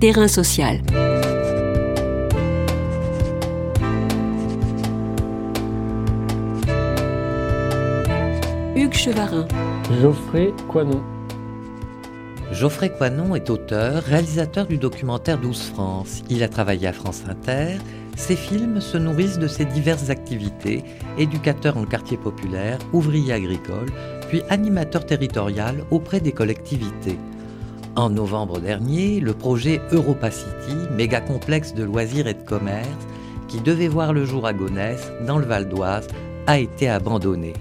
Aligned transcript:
Terrain 0.00 0.28
social. 0.28 0.76
Hugues 8.76 8.94
Chevarin. 8.94 9.48
Geoffrey 10.00 10.52
Coinon. 10.68 11.02
Geoffrey 12.52 12.92
Coinon 12.96 13.34
est 13.34 13.50
auteur, 13.50 14.04
réalisateur 14.04 14.68
du 14.68 14.78
documentaire 14.78 15.36
12 15.36 15.72
France. 15.74 16.22
Il 16.30 16.44
a 16.44 16.48
travaillé 16.48 16.86
à 16.86 16.92
France 16.92 17.24
Inter. 17.28 17.78
Ses 18.16 18.36
films 18.36 18.80
se 18.80 18.98
nourrissent 18.98 19.40
de 19.40 19.48
ses 19.48 19.64
diverses 19.64 20.10
activités, 20.10 20.84
éducateur 21.18 21.76
en 21.76 21.84
quartier 21.84 22.18
populaire, 22.18 22.78
ouvrier 22.92 23.32
agricole, 23.32 23.86
puis 24.28 24.42
animateur 24.48 25.04
territorial 25.04 25.84
auprès 25.90 26.20
des 26.20 26.32
collectivités. 26.32 27.18
En 27.98 28.10
novembre 28.10 28.60
dernier, 28.60 29.18
le 29.18 29.34
projet 29.34 29.80
Europa 29.90 30.30
City, 30.30 30.76
méga 30.92 31.20
complexe 31.20 31.74
de 31.74 31.82
loisirs 31.82 32.28
et 32.28 32.34
de 32.34 32.44
commerce, 32.44 32.86
qui 33.48 33.60
devait 33.60 33.88
voir 33.88 34.12
le 34.12 34.24
jour 34.24 34.46
à 34.46 34.52
Gonesse, 34.52 35.10
dans 35.26 35.36
le 35.36 35.44
Val 35.44 35.68
d'Oise, 35.68 36.06
a 36.46 36.60
été 36.60 36.88
abandonné. 36.88 37.54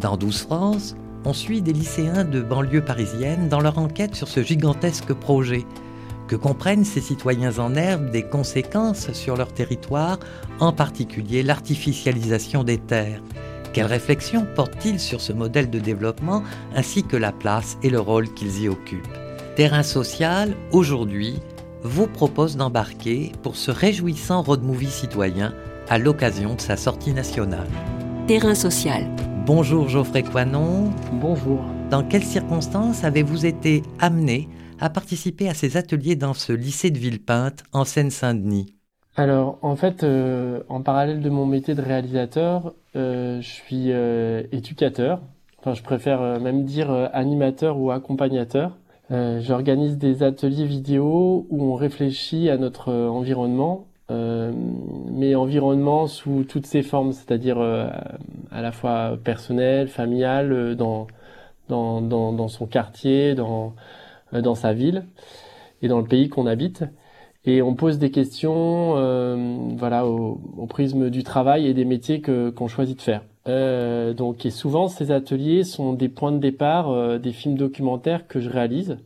Dans 0.00 0.16
12 0.16 0.38
France, 0.38 0.96
on 1.26 1.34
suit 1.34 1.60
des 1.60 1.74
lycéens 1.74 2.24
de 2.24 2.40
banlieue 2.40 2.82
parisienne 2.82 3.50
dans 3.50 3.60
leur 3.60 3.76
enquête 3.76 4.14
sur 4.14 4.26
ce 4.26 4.42
gigantesque 4.42 5.12
projet. 5.12 5.66
Que 6.28 6.36
comprennent 6.36 6.86
ces 6.86 7.02
citoyens 7.02 7.58
en 7.58 7.74
herbe 7.74 8.10
des 8.10 8.22
conséquences 8.22 9.12
sur 9.12 9.36
leur 9.36 9.52
territoire, 9.52 10.18
en 10.60 10.72
particulier 10.72 11.42
l'artificialisation 11.42 12.64
des 12.64 12.78
terres? 12.78 13.20
Quelles 13.74 13.84
réflexions 13.84 14.46
portent-ils 14.54 14.98
sur 14.98 15.20
ce 15.20 15.34
modèle 15.34 15.68
de 15.68 15.78
développement 15.78 16.42
ainsi 16.74 17.02
que 17.02 17.18
la 17.18 17.32
place 17.32 17.76
et 17.82 17.90
le 17.90 18.00
rôle 18.00 18.32
qu'ils 18.32 18.62
y 18.62 18.68
occupent? 18.70 19.25
Terrain 19.56 19.82
social, 19.82 20.54
aujourd'hui, 20.70 21.36
vous 21.80 22.06
propose 22.06 22.58
d'embarquer 22.58 23.32
pour 23.42 23.56
ce 23.56 23.70
réjouissant 23.70 24.42
road 24.42 24.62
movie 24.62 24.90
citoyen 24.90 25.54
à 25.88 25.96
l'occasion 25.96 26.56
de 26.56 26.60
sa 26.60 26.76
sortie 26.76 27.14
nationale. 27.14 27.66
Terrain 28.26 28.54
social. 28.54 29.04
Bonjour 29.46 29.88
Geoffrey 29.88 30.24
Coinon. 30.24 30.90
Bonjour. 31.10 31.64
Dans 31.90 32.06
quelles 32.06 32.22
circonstances 32.22 33.02
avez-vous 33.02 33.46
été 33.46 33.80
amené 33.98 34.50
à 34.78 34.90
participer 34.90 35.48
à 35.48 35.54
ces 35.54 35.78
ateliers 35.78 36.16
dans 36.16 36.34
ce 36.34 36.52
lycée 36.52 36.90
de 36.90 36.98
Villepinte 36.98 37.64
en 37.72 37.86
Seine-Saint-Denis? 37.86 38.74
Alors, 39.16 39.58
en 39.62 39.74
fait, 39.74 40.04
euh, 40.04 40.64
en 40.68 40.82
parallèle 40.82 41.22
de 41.22 41.30
mon 41.30 41.46
métier 41.46 41.74
de 41.74 41.80
réalisateur, 41.80 42.74
euh, 42.94 43.40
je 43.40 43.48
suis 43.48 43.90
euh, 43.90 44.42
éducateur. 44.52 45.22
Enfin, 45.60 45.72
je 45.72 45.82
préfère 45.82 46.38
même 46.40 46.64
dire 46.64 46.90
animateur 47.14 47.78
ou 47.78 47.90
accompagnateur. 47.90 48.76
J'organise 49.10 49.98
des 49.98 50.22
ateliers 50.22 50.66
vidéo 50.66 51.46
où 51.50 51.62
on 51.64 51.74
réfléchit 51.74 52.50
à 52.50 52.58
notre 52.58 52.92
environnement 52.92 53.86
euh, 54.10 54.52
mais 55.10 55.34
environnement 55.34 56.06
sous 56.06 56.44
toutes 56.44 56.66
ses 56.66 56.82
formes, 56.82 57.12
c'est-à-dire 57.12 57.58
euh, 57.58 57.88
à 58.52 58.62
la 58.62 58.70
fois 58.70 59.18
personnel, 59.22 59.88
familial, 59.88 60.52
euh, 60.52 60.74
dans, 60.76 61.08
dans, 61.68 62.00
dans, 62.00 62.32
dans, 62.32 62.48
son 62.48 62.66
quartier, 62.66 63.34
dans, 63.34 63.74
dans 64.32 64.54
sa 64.54 64.72
ville 64.72 65.04
et 65.82 65.88
dans 65.88 65.98
le 65.98 66.06
pays 66.06 66.28
qu'on 66.28 66.46
habite. 66.46 66.84
Et 67.44 67.62
on 67.62 67.74
pose 67.74 67.98
des 67.98 68.10
questions 68.10 68.94
voilà, 69.76 70.06
au, 70.06 70.40
au, 70.56 70.66
prisme 70.66 71.10
du 71.10 71.22
travail 71.22 71.66
et 71.68 71.74
des 71.74 71.84
métiers 71.84 72.20
qu'on 72.20 72.68
choisit 72.68 72.96
de 72.96 73.02
faire. 73.02 73.22
Donc, 73.46 74.44
et 74.44 74.50
souvent, 74.50 74.88
ces 74.88 75.10
ateliers 75.12 75.64
sont 75.64 75.92
des 75.92 76.08
points 76.08 76.32
de 76.32 76.38
départ 76.38 77.18
des 77.20 77.32
films 77.32 77.56
documentaires 77.56 78.26
que 78.26 78.40
je 78.40 78.50
réalise. 78.50 78.98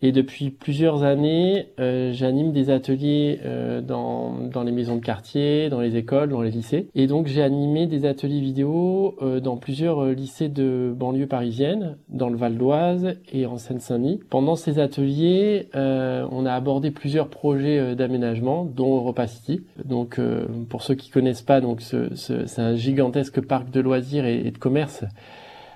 Et 0.00 0.12
depuis 0.12 0.50
plusieurs 0.50 1.02
années, 1.02 1.66
euh, 1.80 2.12
j'anime 2.12 2.52
des 2.52 2.70
ateliers 2.70 3.40
euh, 3.44 3.80
dans, 3.80 4.32
dans 4.52 4.62
les 4.62 4.70
maisons 4.70 4.94
de 4.94 5.04
quartier, 5.04 5.68
dans 5.70 5.80
les 5.80 5.96
écoles, 5.96 6.28
dans 6.28 6.42
les 6.42 6.52
lycées. 6.52 6.88
Et 6.94 7.08
donc 7.08 7.26
j'ai 7.26 7.42
animé 7.42 7.86
des 7.86 8.04
ateliers 8.06 8.40
vidéo 8.40 9.16
euh, 9.22 9.40
dans 9.40 9.56
plusieurs 9.56 10.04
euh, 10.04 10.12
lycées 10.12 10.48
de 10.48 10.94
banlieue 10.96 11.26
parisienne, 11.26 11.96
dans 12.08 12.28
le 12.28 12.36
Val 12.36 12.56
d'Oise 12.56 13.16
et 13.32 13.46
en 13.46 13.58
Seine-Saint-Denis. 13.58 14.20
Pendant 14.30 14.54
ces 14.54 14.78
ateliers, 14.78 15.68
euh, 15.74 16.24
on 16.30 16.46
a 16.46 16.52
abordé 16.52 16.92
plusieurs 16.92 17.28
projets 17.28 17.96
d'aménagement, 17.96 18.64
dont 18.64 18.94
Europa 18.96 19.26
City. 19.26 19.62
Donc 19.84 20.20
pour 20.68 20.82
ceux 20.82 20.94
qui 20.94 21.10
connaissent 21.10 21.42
pas, 21.42 21.60
donc 21.60 21.80
ce, 21.80 22.14
ce, 22.14 22.46
c'est 22.46 22.62
un 22.62 22.76
gigantesque 22.76 23.40
parc 23.40 23.70
de 23.70 23.80
loisirs 23.80 24.26
et, 24.26 24.46
et 24.46 24.50
de 24.52 24.58
commerce 24.58 25.04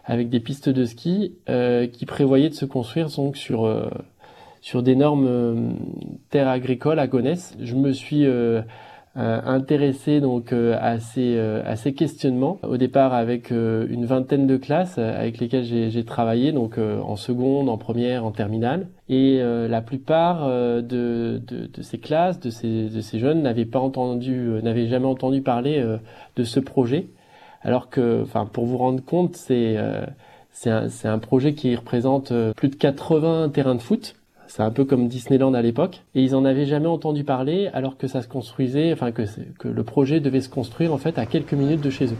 avec 0.05 0.29
des 0.29 0.41
pistes 0.41 0.69
de 0.69 0.85
ski 0.85 1.35
euh, 1.49 1.87
qui 1.87 2.07
prévoyaient 2.07 2.49
de 2.49 2.55
se 2.55 2.65
construire 2.65 3.09
donc 3.17 3.37
sur 3.37 3.65
euh, 3.65 3.89
sur 4.63 4.83
d'énormes 4.83 5.27
euh, 5.27 5.55
terres 6.31 6.49
agricoles 6.49 7.01
à 7.01 7.09
Gonesse. 7.09 7.57
Je 7.61 7.75
me 7.75 7.93
suis 7.93 8.25
euh, 8.25 8.63
euh, 9.17 9.41
intéressé 9.45 10.21
donc 10.21 10.53
à 10.53 11.01
ces 11.01 11.37
à 11.39 11.75
ces 11.77 11.93
questionnements. 11.93 12.59
Au 12.63 12.77
départ 12.77 13.13
avec 13.13 13.51
une 13.51 14.07
vingtaine 14.07 14.47
de 14.47 14.57
classes 14.57 14.97
avec 14.97 15.39
lesquelles 15.39 15.65
j'ai 15.65 16.05
travaillé 16.05 16.53
donc 16.53 16.79
en 16.79 17.17
seconde, 17.17 17.69
en 17.69 17.77
première, 17.77 18.25
en 18.25 18.31
terminale. 18.31 18.87
Et 19.11 19.43
la 19.43 19.83
plupart 19.83 20.49
de, 20.49 20.81
de, 20.83 21.67
de, 21.67 21.83
ces 21.83 21.99
classes, 21.99 22.41
de 22.41 22.49
ces 22.49 22.89
de 22.89 23.01
ces 23.03 23.19
jeunes 23.19 23.43
n'avaient 23.43 23.67
pas 23.67 23.81
entendu 23.81 24.49
n'avaient 24.63 24.87
jamais 24.87 25.07
entendu 25.07 25.43
parler 25.43 25.85
de 26.37 26.45
ce 26.45 26.61
projet. 26.61 27.09
Alors 27.61 27.91
que 27.91 28.23
enfin 28.23 28.47
pour 28.47 28.65
vous 28.65 28.79
rendre 28.79 29.05
compte 29.05 29.37
c'est 29.37 29.77
c'est 30.53 30.71
un, 30.71 30.89
un 31.05 31.19
projet 31.19 31.53
qui 31.53 31.77
représente 31.77 32.33
plus 32.57 32.69
de 32.69 32.77
80 32.77 33.51
terrains 33.51 33.75
de 33.75 33.83
foot 33.83 34.15
c'est 34.47 34.63
un 34.63 34.71
peu 34.71 34.85
comme 34.85 35.09
Disneyland 35.09 35.55
à 35.55 35.63
l'époque. 35.63 36.03
Et 36.15 36.23
ils 36.23 36.35
en 36.35 36.45
avaient 36.45 36.67
jamais 36.67 36.89
entendu 36.89 37.25
parler 37.25 37.71
alors 37.73 37.97
que 37.97 38.07
ça 38.07 38.23
se 38.23 38.29
construisait, 38.29 38.93
enfin 38.93 39.13
que, 39.13 39.23
que 39.59 39.69
le 39.69 39.83
projet 39.85 40.21
devait 40.21 40.41
se 40.41 40.49
construire 40.49 40.93
en 40.93 40.99
fait 40.99 41.19
à 41.19 41.27
quelques 41.27 41.55
minutes 41.55 41.81
de 41.81 41.91
chez 41.91 42.07
eux. 42.07 42.19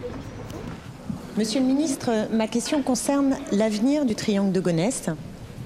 Monsieur 1.39 1.61
le 1.61 1.67
ministre, 1.67 2.11
ma 2.31 2.47
question 2.47 2.83
concerne 2.83 3.37
l'avenir 3.53 4.05
du 4.05 4.15
triangle 4.15 4.53
de 4.53 4.61
Gonesse. 4.61 5.09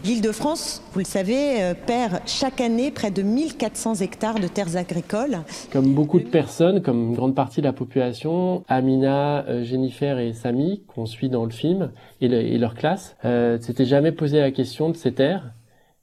L'Île-de-France, 0.05 0.85
vous 0.93 1.01
le 1.01 1.05
savez, 1.05 1.61
euh, 1.61 1.75
perd 1.75 2.21
chaque 2.27 2.61
année 2.61 2.93
près 2.93 3.11
de 3.11 3.23
1400 3.23 3.97
hectares 3.97 4.39
de 4.39 4.47
terres 4.47 4.77
agricoles. 4.77 5.39
Comme 5.73 5.93
beaucoup 5.95 6.21
de 6.21 6.27
personnes, 6.27 6.81
comme 6.81 7.09
une 7.09 7.15
grande 7.15 7.35
partie 7.35 7.61
de 7.61 7.67
la 7.67 7.73
population, 7.73 8.63
Amina, 8.69 9.45
euh, 9.49 9.65
Jennifer 9.65 10.21
et 10.21 10.33
Samy, 10.33 10.83
qu'on 10.87 11.07
suit 11.07 11.29
dans 11.29 11.45
le 11.45 11.51
film, 11.51 11.91
et, 12.21 12.29
le, 12.29 12.37
et 12.41 12.59
leur 12.59 12.77
classe, 12.77 13.17
euh, 13.25 13.59
s'étaient 13.59 13.85
jamais 13.85 14.13
posé 14.13 14.39
la 14.39 14.53
question 14.53 14.91
de 14.91 14.97
ces 14.97 15.11
terres 15.11 15.51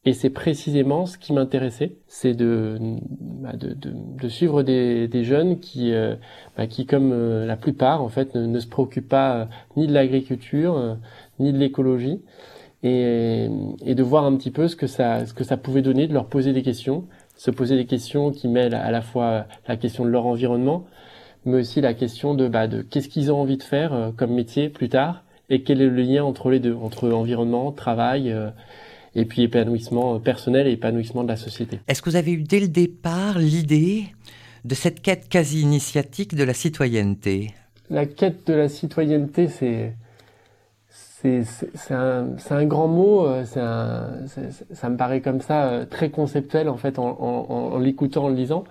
et 0.06 0.14
c'est 0.14 0.30
précisément 0.30 1.06
ce 1.06 1.18
qui 1.18 1.32
m'intéressait, 1.32 1.96
c'est 2.08 2.34
de, 2.34 2.78
bah, 3.10 3.54
de, 3.54 3.70
de, 3.70 3.94
de, 4.22 4.28
suivre 4.28 4.62
des, 4.62 5.08
des 5.08 5.24
jeunes 5.24 5.60
qui, 5.60 5.94
euh, 5.94 6.16
bah, 6.58 6.68
qui, 6.68 6.86
comme 6.86 7.12
euh, 7.14 7.46
la 7.46 7.56
plupart, 7.56 8.02
en 8.02 8.10
fait, 8.10 8.36
ne, 8.36 8.60
se 8.60 8.68
préoccupent 8.68 9.08
pas 9.08 9.36
euh, 9.36 9.46
ni 9.78 9.88
de 9.88 9.94
l'agriculture, 9.94 10.98
ni 11.40 11.54
de 11.54 11.58
l'écologie, 11.58 12.22
et, 12.84 13.48
et, 13.86 13.96
de 13.96 14.04
voir 14.04 14.26
un 14.26 14.36
petit 14.36 14.52
peu 14.52 14.68
ce 14.68 14.76
que 14.76 14.88
ça, 14.88 15.26
ce 15.26 15.34
que 15.34 15.46
ça 15.46 15.56
pouvait 15.56 15.82
donner, 15.82 16.08
de 16.08 16.14
leur 16.14 16.26
poser 16.28 16.52
des 16.52 16.64
questions, 16.64 17.06
se 17.38 17.50
poser 17.50 17.78
des 17.78 17.86
questions 17.86 18.32
qui 18.32 18.50
mêlent 18.50 18.76
à 18.76 18.92
la 18.92 19.02
fois 19.02 19.46
la 19.70 19.78
question 19.78 20.04
de 20.04 20.10
leur 20.10 20.26
environnement, 20.26 20.86
mais 21.46 21.60
aussi 21.60 21.80
la 21.80 21.94
question 21.94 22.34
de, 22.34 22.50
bah, 22.50 22.68
de 22.68 22.82
qu'est-ce 22.82 23.08
qu'ils 23.08 23.32
ont 23.32 23.40
envie 23.40 23.58
de 23.58 23.64
faire 23.64 24.12
comme 24.18 24.34
métier 24.34 24.68
plus 24.68 24.90
tard, 24.90 25.24
et 25.50 25.64
quel 25.64 25.82
est 25.82 25.88
le 25.88 26.02
lien 26.02 26.26
entre 26.26 26.50
les 26.50 26.60
deux, 26.60 26.76
entre 26.76 27.10
environnement, 27.10 27.72
travail 27.72 28.36
et 29.16 29.26
puis 29.26 29.44
épanouissement 29.44 30.20
personnel 30.20 30.68
et 30.68 30.72
épanouissement 30.72 31.24
de 31.24 31.30
la 31.30 31.38
société. 31.38 31.80
Est-ce 31.88 32.02
que 32.02 32.10
vous 32.10 32.16
avez 32.16 32.32
eu 32.32 32.44
dès 32.44 32.60
le 32.60 32.68
départ 32.68 33.40
l'idée 33.40 34.06
de 34.66 34.76
cette 34.76 35.02
quête 35.02 35.30
quasi 35.30 35.62
initiatique 35.62 36.36
de 36.36 36.44
la 36.44 36.54
citoyenneté? 36.54 37.52
La 37.90 38.06
quête 38.06 38.48
de 38.48 38.54
la 38.54 38.70
citoyenneté, 38.70 39.48
c'est 39.48 39.94
c'est 41.26 41.94
un, 41.94 42.36
un, 42.50 42.66
grand 42.66 42.90
mot, 42.90 43.26
euh, 43.26 43.46
un, 43.56 44.28
ça 44.74 44.90
me 44.90 44.98
paraît 44.98 45.22
comme 45.22 45.40
ça 45.40 45.68
euh, 45.68 45.86
très 45.86 46.10
conceptuel 46.10 46.68
en 46.68 46.76
fait 46.76 47.00
en, 47.00 47.18
en, 47.18 47.74
en 47.74 47.80
l'écoutant, 47.80 48.26
en 48.26 48.28
le 48.28 48.36
lisant. 48.36 48.66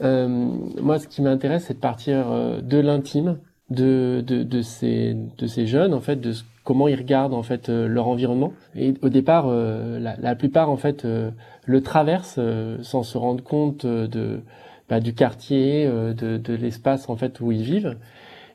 Euh, 0.00 0.28
moi, 0.28 0.98
ce 0.98 1.08
qui 1.08 1.22
m'intéresse, 1.22 1.64
c'est 1.66 1.74
de 1.74 1.80
partir 1.80 2.30
euh, 2.30 2.60
de 2.60 2.78
l'intime, 2.78 3.38
de, 3.70 4.22
de, 4.24 4.44
de, 4.44 4.62
ces, 4.62 5.16
de 5.38 5.46
ces 5.46 5.66
jeunes, 5.66 5.92
en 5.92 6.00
fait, 6.00 6.16
de 6.16 6.32
comment 6.68 6.86
ils 6.86 6.96
regardent 6.96 7.32
en 7.32 7.42
fait 7.42 7.70
euh, 7.70 7.88
leur 7.88 8.08
environnement. 8.08 8.52
Et 8.76 8.92
au 9.00 9.08
départ, 9.08 9.46
euh, 9.48 9.98
la, 9.98 10.34
plupart 10.34 10.68
en 10.68 10.76
fait 10.76 11.06
euh, 11.06 11.30
le 11.64 11.82
traversent 11.82 12.38
sans 12.82 13.02
se 13.04 13.16
rendre 13.16 13.42
compte 13.42 13.86
de 13.86 14.42
bah, 14.90 15.00
du 15.00 15.14
quartier, 15.14 15.86
de, 15.86 16.54
l'espace 16.54 17.08
en 17.08 17.16
fait 17.16 17.40
où 17.40 17.52
ils 17.52 17.62
vivent. 17.62 17.96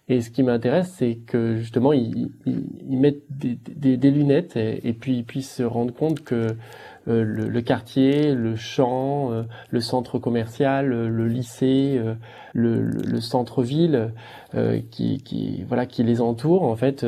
Et 0.09 0.21
ce 0.21 0.29
qui 0.29 0.43
m'intéresse, 0.43 0.93
c'est 0.95 1.15
que 1.25 1.55
justement, 1.55 1.91
ils, 1.91 2.29
ils, 2.45 2.97
mettent 2.99 3.23
des, 3.31 4.11
lunettes 4.11 4.57
et, 4.57 4.87
et, 4.87 4.93
puis 4.93 5.17
ils 5.17 5.23
puissent 5.23 5.55
se 5.55 5.63
rendre 5.63 5.93
compte 5.93 6.19
que 6.19 6.55
le, 7.05 7.23
le, 7.23 7.61
quartier, 7.61 8.33
le 8.33 8.55
champ, 8.55 9.31
euh, 9.31 9.43
le 9.69 9.81
centre 9.81 10.19
commercial, 10.19 10.87
le 10.87 11.27
lycée, 11.27 11.95
euh, 11.97 12.15
le, 12.53 12.81
le 12.81 13.21
centre-ville 13.21 14.13
qui, 14.91 15.17
qui, 15.23 15.63
voilà, 15.67 15.87
qui 15.87 16.03
les 16.03 16.21
entoure, 16.21 16.61
en 16.61 16.75
fait, 16.75 17.03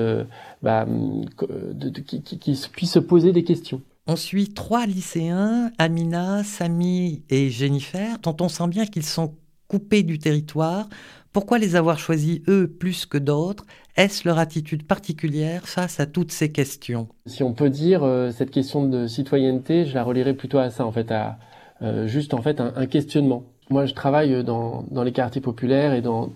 bah, 0.64 0.86
de, 0.86 1.90
de, 1.90 2.00
qui, 2.00 2.24
qui, 2.24 2.60
puissent 2.72 2.94
se 2.94 3.00
poser 3.00 3.32
des 3.32 3.44
questions. 3.44 3.82
On 4.08 4.16
suit 4.16 4.54
trois 4.54 4.88
lycéens, 4.88 5.72
Amina, 5.78 6.44
Samy 6.44 7.22
et 7.30 7.52
Jennifer, 7.52 8.18
dont 8.24 8.36
on 8.42 8.50
sent 8.50 8.68
bien 8.68 8.88
qu'ils 8.88 9.06
sont 9.06 9.36
coupés 9.68 10.04
du 10.04 10.18
territoire. 10.18 10.88
Pourquoi 11.36 11.58
les 11.58 11.76
avoir 11.76 12.00
choisis 12.00 12.40
eux 12.48 12.66
plus 12.66 13.06
que 13.06 13.18
d'autres? 13.18 13.66
Est-ce 13.98 14.26
leur 14.26 14.40
attitude 14.40 14.88
particulière 14.88 15.68
face 15.68 16.00
à 16.00 16.06
toutes 16.06 16.32
ces 16.32 16.50
questions? 16.50 17.10
Si 17.26 17.44
on 17.44 17.52
peut 17.52 17.70
dire 17.70 18.06
euh, 18.06 18.32
cette 18.32 18.52
question 18.52 18.88
de 18.88 19.06
citoyenneté, 19.06 19.84
je 19.84 19.96
la 19.96 20.06
relierai 20.06 20.34
plutôt 20.34 20.60
à 20.60 20.70
ça 20.70 20.86
en 20.86 20.94
fait, 20.94 21.12
à 21.12 21.38
euh, 21.82 22.08
juste 22.08 22.34
en 22.34 22.42
fait 22.42 22.62
un, 22.62 22.86
questionnement. 22.86 23.44
Moi, 23.70 23.86
je 23.86 23.94
travaille 23.94 24.46
dans, 24.46 24.86
les 25.04 25.12
quartiers 25.12 25.42
populaires 25.42 25.94
et 25.94 26.02
dans, 26.02 26.32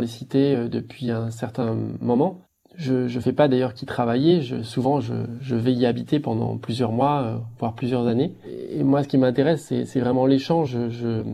les 0.00 0.06
cités 0.06 0.56
euh, 0.56 0.68
depuis 0.68 1.10
un 1.10 1.30
certain 1.30 1.76
moment. 2.00 2.40
Je 2.76 3.14
ne 3.14 3.20
fais 3.20 3.34
pas 3.34 3.46
d'ailleurs 3.46 3.74
qu'y 3.74 3.84
travailler. 3.84 4.40
Souvent, 4.62 5.00
je, 5.00 5.12
je, 5.42 5.54
vais 5.54 5.74
y 5.74 5.84
habiter 5.84 6.18
pendant 6.18 6.56
plusieurs 6.56 6.92
mois, 6.92 7.42
voire 7.58 7.74
plusieurs 7.74 8.06
années. 8.06 8.32
Et 8.70 8.84
moi, 8.84 9.02
ce 9.02 9.08
qui 9.08 9.18
m'intéresse, 9.18 9.70
c'est 9.84 10.00
vraiment 10.00 10.24
l'échange. 10.24 10.78
Je, 10.88 11.24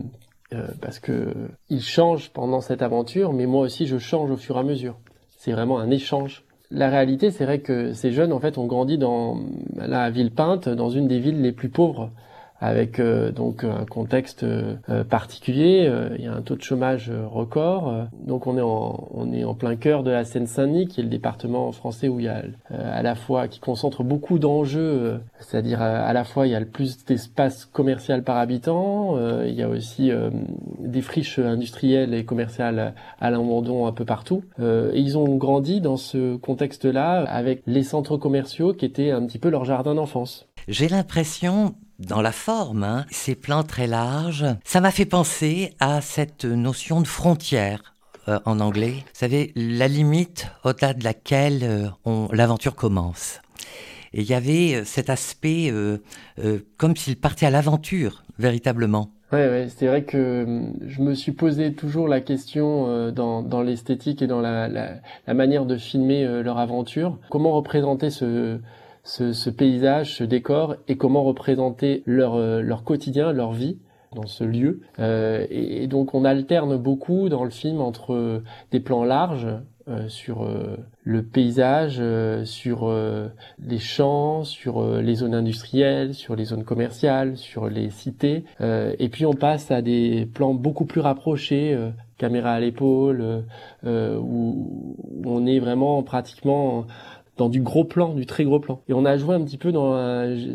euh, 0.53 0.67
parce 0.81 0.99
que 0.99 1.33
il 1.69 1.81
change 1.81 2.29
pendant 2.29 2.61
cette 2.61 2.81
aventure, 2.81 3.33
mais 3.33 3.45
moi 3.45 3.61
aussi, 3.61 3.85
je 3.85 3.97
change 3.97 4.31
au 4.31 4.37
fur 4.37 4.55
et 4.57 4.59
à 4.59 4.63
mesure. 4.63 4.97
C'est 5.37 5.51
vraiment 5.51 5.79
un 5.79 5.91
échange. 5.91 6.43
La 6.71 6.89
réalité, 6.89 7.31
c'est 7.31 7.45
vrai 7.45 7.59
que 7.59 7.93
ces 7.93 8.11
jeunes, 8.11 8.33
en 8.33 8.39
fait, 8.39 8.57
ont 8.57 8.65
grandi 8.65 8.97
dans 8.97 9.39
la 9.75 10.09
ville 10.09 10.31
peinte, 10.31 10.67
dans 10.67 10.89
une 10.89 11.07
des 11.07 11.19
villes 11.19 11.41
les 11.41 11.51
plus 11.51 11.69
pauvres 11.69 12.11
avec 12.59 12.99
euh, 12.99 13.31
donc 13.31 13.63
un 13.63 13.85
contexte 13.85 14.43
euh, 14.43 15.03
particulier. 15.03 15.85
Euh, 15.87 16.15
il 16.17 16.25
y 16.25 16.27
a 16.27 16.33
un 16.33 16.41
taux 16.41 16.55
de 16.55 16.61
chômage 16.61 17.11
record. 17.11 18.07
donc 18.25 18.47
on 18.47 18.57
est 18.57 18.61
en 18.61 19.07
on 19.13 19.31
est 19.31 19.43
en 19.43 19.53
plein 19.53 19.75
cœur 19.75 20.03
de 20.03 20.11
la 20.11 20.23
Seine-Saint-Denis, 20.25 20.87
qui 20.87 21.01
est 21.01 21.03
le 21.03 21.09
département 21.09 21.71
français 21.71 22.07
où 22.07 22.19
il 22.19 22.25
y 22.25 22.29
a 22.29 22.43
à 22.69 23.01
la 23.01 23.15
fois 23.15 23.47
qui 23.47 23.59
concentre 23.59 24.03
beaucoup 24.03 24.39
d'enjeux, 24.39 25.19
c'est-à-dire 25.39 25.81
à, 25.81 26.11
la 26.13 26.23
fois 26.23 26.47
il 26.47 26.51
y 26.51 26.55
a 26.55 26.59
le 26.59 26.67
plus 26.67 27.03
d'espace 27.05 27.65
commercial 27.65 28.23
par 28.23 28.37
habitant, 28.37 29.17
il 29.43 29.53
y 29.53 29.63
a 29.63 29.69
aussi 29.69 30.11
des 30.79 31.01
friches 31.01 31.39
industrielles 31.39 32.13
et 32.13 32.25
commerciales 32.25 32.93
à 33.19 33.31
l'abandon 33.31 33.87
un 33.87 33.91
peu 33.91 34.05
partout. 34.05 34.43
et 34.59 34.99
ils 34.99 35.17
ont 35.17 35.35
grandi 35.35 35.81
dans 35.81 35.97
ce 35.97 36.35
contexte-là 36.37 37.23
avec 37.27 37.61
les 37.67 37.83
centres 37.83 38.17
commerciaux 38.17 38.73
qui 38.73 38.85
étaient 38.85 39.11
un 39.11 39.25
petit 39.25 39.39
peu 39.39 39.49
leur 39.49 39.65
jardin 39.65 39.95
d'enfance. 39.95 40.47
J'ai 40.67 40.89
l'impression 40.89 41.75
dans 41.99 42.21
la 42.21 42.31
forme, 42.31 42.83
hein, 42.83 43.05
ces 43.09 43.35
plans 43.35 43.63
très 43.63 43.87
larges. 43.87 44.45
Ça 44.63 44.81
m'a 44.81 44.91
fait 44.91 45.05
penser 45.05 45.73
à 45.79 46.01
cette 46.01 46.45
notion 46.45 47.01
de 47.01 47.07
frontière 47.07 47.95
euh, 48.27 48.39
en 48.45 48.59
anglais. 48.59 48.93
Vous 48.97 49.13
savez, 49.13 49.51
la 49.55 49.87
limite 49.87 50.47
au-delà 50.63 50.93
de 50.93 51.03
laquelle 51.03 51.59
euh, 51.63 52.27
l'aventure 52.31 52.75
commence. 52.75 53.41
Et 54.13 54.21
il 54.21 54.29
y 54.29 54.33
avait 54.33 54.75
euh, 54.75 54.83
cet 54.83 55.09
aspect 55.09 55.73
comme 56.77 56.95
s'il 56.95 57.17
partait 57.17 57.45
à 57.45 57.49
l'aventure, 57.49 58.23
véritablement. 58.37 59.09
Ouais, 59.33 59.47
ouais 59.49 59.67
c'est 59.69 59.87
vrai 59.87 60.03
que 60.03 60.71
je 60.85 61.01
me 61.01 61.13
suis 61.13 61.33
posé 61.33 61.73
toujours 61.73 62.07
la 62.07 62.21
question 62.21 63.11
dans, 63.11 63.41
dans 63.41 63.61
l'esthétique 63.61 64.21
et 64.21 64.27
dans 64.27 64.39
la, 64.39 64.69
la, 64.69 64.91
la, 65.25 65.33
manière 65.33 65.65
de 65.65 65.75
filmer 65.75 66.25
leur 66.43 66.59
aventure. 66.59 67.17
Comment 67.29 67.51
représenter 67.51 68.09
ce, 68.09 68.59
ce, 69.07 69.31
ce, 69.33 69.49
paysage, 69.49 70.15
ce 70.15 70.23
décor 70.23 70.75
et 70.87 70.97
comment 70.97 71.23
représenter 71.23 72.03
leur, 72.05 72.35
euh, 72.35 72.61
leur 72.61 72.83
quotidien, 72.83 73.31
leur 73.31 73.53
vie 73.53 73.77
dans 74.15 74.27
ce 74.27 74.43
lieu. 74.43 74.81
Euh, 74.99 75.45
et, 75.49 75.87
donc 75.87 76.13
on 76.13 76.25
alterne 76.25 76.77
beaucoup 76.77 77.29
dans 77.29 77.43
le 77.43 77.49
film 77.49 77.81
entre 77.81 78.13
euh, 78.13 78.43
des 78.71 78.79
plans 78.79 79.03
larges 79.03 79.47
euh, 79.87 80.07
sur 80.09 80.43
euh, 80.43 80.77
le 81.03 81.23
paysage, 81.23 82.01
sur 82.43 82.93
les 83.63 83.79
champs, 83.79 84.43
sur 84.43 84.85
les 85.01 85.15
zones 85.15 85.33
industrielles, 85.33 86.13
sur 86.13 86.35
les 86.35 86.45
zones 86.45 86.65
commerciales, 86.65 87.37
sur 87.37 87.69
les 87.69 87.89
cités. 87.91 88.43
et 88.59 89.09
puis 89.09 89.25
on 89.25 89.33
passe 89.33 89.71
à 89.71 89.81
des 89.81 90.25
plans 90.25 90.53
beaucoup 90.53 90.83
plus 90.83 90.99
rapprochés, 90.99 91.77
caméra 92.17 92.51
à 92.51 92.59
l'épaule, 92.59 93.45
où, 93.85 94.97
on 95.25 95.45
est 95.45 95.59
vraiment 95.59 96.03
pratiquement 96.03 96.85
dans 97.37 97.49
du 97.49 97.61
gros 97.61 97.83
plan, 97.83 98.13
du 98.13 98.25
très 98.25 98.43
gros 98.43 98.59
plan. 98.59 98.81
Et 98.87 98.93
on 98.93 99.05
a 99.05 99.17
joué 99.17 99.35
un 99.35 99.43
petit 99.43 99.57
peu 99.57 99.71
dans, 99.71 99.93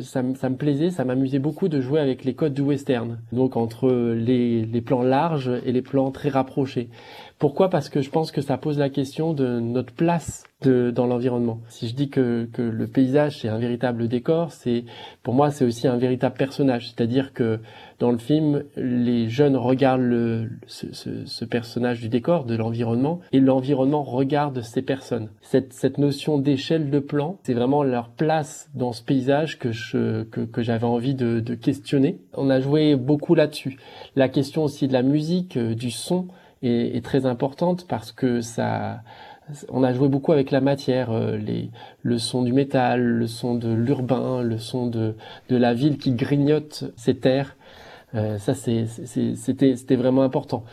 ça, 0.03 0.23
ça, 0.35 0.51
me 0.51 0.57
plaisait, 0.57 0.91
ça 0.91 1.05
m'amusait 1.05 1.39
beaucoup 1.39 1.69
de 1.69 1.81
jouer 1.81 2.01
avec 2.01 2.25
les 2.25 2.35
codes 2.35 2.55
du 2.55 2.63
western. 2.63 3.19
Donc 3.33 3.57
entre 3.57 3.91
les, 3.91 4.65
les 4.65 4.81
plans 4.81 5.03
larges 5.03 5.51
et 5.65 5.73
les 5.73 5.83
plans 5.83 6.11
très 6.11 6.29
rapprochés. 6.29 6.89
Pourquoi? 7.43 7.71
Parce 7.71 7.89
que 7.89 8.03
je 8.03 8.09
pense 8.09 8.31
que 8.31 8.41
ça 8.41 8.57
pose 8.57 8.79
la 8.79 8.89
question 8.89 9.35
de 9.35 9.59
notre 9.59 9.93
place 9.93 10.45
de, 10.63 10.93
dans 10.93 11.09
l'environnement. 11.09 11.59
Si 11.67 11.89
je 11.89 11.95
dis 11.97 12.09
que, 12.09 12.49
que 12.53 12.63
le 12.63 12.87
paysage 12.87 13.41
c'est 13.41 13.49
un 13.49 13.59
véritable 13.59 14.07
décor, 14.07 14.53
c'est 14.53 14.85
pour 15.25 15.35
moi 15.35 15.51
c'est 15.51 15.65
aussi 15.65 15.89
un 15.89 15.97
véritable 15.97 16.37
personnage. 16.37 16.91
C'est-à-dire 16.91 17.33
que 17.33 17.59
dans 17.99 18.13
le 18.13 18.19
film, 18.19 18.63
les 18.77 19.29
jeunes 19.29 19.57
regardent 19.57 20.03
le, 20.03 20.51
ce, 20.69 20.95
ce, 20.95 21.25
ce 21.27 21.45
personnage 21.45 22.01
du 22.01 22.09
décor, 22.09 22.45
de 22.45 22.55
l'environnement, 22.55 23.19
et 23.33 23.41
l'environnement 23.41 24.05
regarde 24.05 24.63
ces 24.63 24.83
personnes. 24.83 25.29
Cette, 25.41 25.73
cette 25.73 25.99
notion 25.99 26.39
d'échelle 26.39 26.91
de 26.91 27.01
plan, 27.01 27.39
c'est 27.43 27.55
vraiment 27.55 27.83
leur 27.83 28.11
place 28.11 28.71
dans 28.77 28.93
ce 28.93 29.03
paysage 29.03 29.59
que 29.59 29.73
je 29.73 30.23
que, 30.23 30.43
que 30.43 30.63
j'avais 30.63 30.87
envie 30.87 31.17
de, 31.17 31.41
de 31.41 31.55
questionner. 31.57 32.21
On 32.35 32.51
a 32.51 32.61
joué 32.61 32.95
beaucoup 32.95 33.35
là-dessus. 33.35 33.79
La 34.15 34.29
question 34.29 34.63
aussi 34.63 34.87
de 34.87 34.93
la 34.93 35.03
musique, 35.03 35.57
euh, 35.57 35.75
du 35.75 35.91
son 35.91 36.29
est, 36.63 37.05
très 37.05 37.27
importante 37.27 37.87
parce 37.89 38.13
que 38.13 38.41
ça, 38.41 39.01
on 39.69 39.83
a 39.83 39.93
joué 39.93 40.09
beaucoup 40.09 40.33
avec 40.33 40.51
la 40.51 40.61
matière, 40.61 41.11
euh, 41.11 41.37
les, 41.37 41.71
le 42.03 42.19
son 42.19 42.43
du 42.43 42.53
métal, 42.53 43.03
le 43.03 43.27
son 43.27 43.55
de 43.55 43.73
l'urbain, 43.73 44.43
le 44.43 44.59
son 44.59 44.87
de, 44.87 45.17
de 45.49 45.57
la 45.57 45.75
ville 45.75 45.99
qui 45.99 46.13
grignote 46.13 46.85
ses 46.97 47.17
terres. 47.17 47.57
Euh, 48.15 48.37
ça, 48.37 48.53
c'était, 48.53 49.75
c'était 49.75 49.97
vraiment 49.97 50.21
important. 50.21 50.65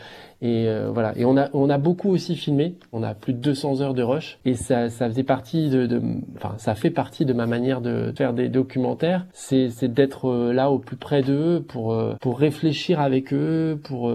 Et 0.42 0.68
euh, 0.68 0.90
voilà. 0.92 1.16
Et 1.16 1.24
on 1.24 1.38
a, 1.38 1.48
on 1.54 1.70
a 1.70 1.78
beaucoup 1.78 2.10
aussi 2.10 2.36
filmé. 2.36 2.74
On 2.92 3.02
a 3.02 3.14
plus 3.14 3.32
de 3.32 3.38
200 3.38 3.80
heures 3.80 3.94
de 3.94 4.02
rush. 4.02 4.38
Et 4.44 4.52
ça, 4.52 4.90
ça 4.90 5.08
faisait 5.08 5.22
partie 5.22 5.70
de, 5.70 5.86
de 5.86 6.02
enfin, 6.36 6.54
ça 6.58 6.74
fait 6.74 6.90
partie 6.90 7.24
de 7.24 7.32
ma 7.32 7.46
manière 7.46 7.80
de 7.80 8.12
faire 8.14 8.34
des 8.34 8.50
documentaires. 8.50 9.24
C'est, 9.32 9.70
c'est 9.70 9.88
d'être 9.88 10.52
là 10.52 10.70
au 10.70 10.78
plus 10.78 10.96
près 10.96 11.22
d'eux 11.22 11.64
pour, 11.66 11.98
pour 12.20 12.38
réfléchir 12.38 13.00
avec 13.00 13.32
eux, 13.32 13.80
pour, 13.82 14.12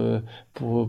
pour 0.54 0.88